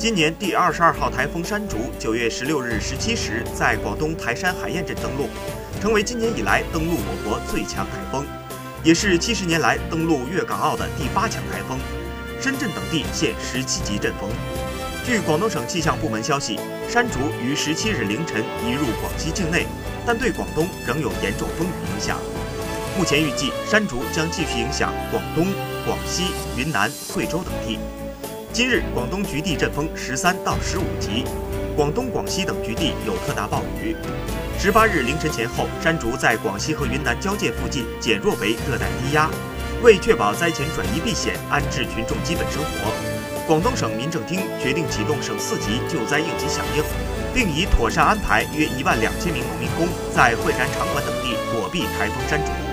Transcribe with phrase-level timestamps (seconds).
[0.00, 5.28] 今年第二十二号台风山竹，九月十六日十七时在广东台山海晏镇登陆，
[5.78, 8.24] 成为今年以来登陆我国最强台风，
[8.82, 11.78] 也是七十年来登陆粤港澳的第八强台风。
[12.40, 14.30] 深圳等地现十七级阵风。
[15.04, 16.58] 据广东省气象部门消息，
[16.88, 19.66] 山竹于十七日凌晨移入广西境内，
[20.06, 22.16] 但对广东仍有严重风雨影响。
[22.96, 25.48] 目前预计，山竹将继续影响广东、
[25.84, 27.78] 广西、云南、贵州等地。
[28.52, 31.24] 今日，广东局地阵风十三到十五级，
[31.76, 33.94] 广东、广西等局地有特大暴雨。
[34.58, 39.30] 十八日凌晨前后，山竹在广西和云南交界附近减弱为热带低压。
[39.84, 42.92] 为确保灾前转移避险、安置群众基本生活，
[43.46, 46.82] 广东省民政厅决定启动省四级救灾应急响应，
[47.32, 52.69] 并已妥善安排约一万两千名农民工在惠山、场馆等地躲避台风山竹。